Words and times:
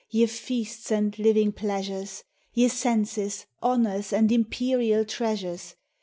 Ye 0.09 0.25
feasts 0.25 0.91
and 0.91 1.19
living 1.19 1.51
pleasures! 1.51 2.23
Ye 2.55 2.69
senses, 2.69 3.45
honours, 3.61 4.11
and 4.11 4.31
imperial 4.31 5.05
treasures 5.05 5.75